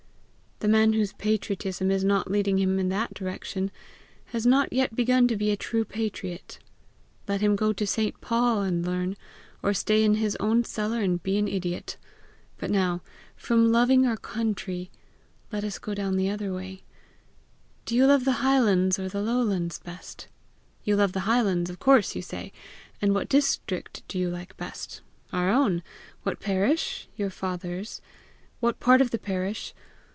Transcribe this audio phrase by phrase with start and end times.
[0.63, 3.71] The man whose patriotism is not leading him in that direction
[4.25, 6.59] has not yet begun to be a true patriot.
[7.27, 8.21] Let him go to St.
[8.21, 9.17] Paul and learn,
[9.63, 11.97] or stay in his own cellar and be an idiot.
[12.59, 13.01] But now,
[13.35, 14.91] from loving our country,
[15.51, 16.83] let us go down the other way:
[17.85, 20.27] Do you love the highlands or the lowlands best?
[20.83, 22.51] You love the highlands, of course, you say.
[23.01, 25.01] And what district do you like best?
[25.33, 25.81] Our own.
[26.21, 27.07] What parish?
[27.15, 27.99] Your father's.
[28.59, 29.73] What part of the parish?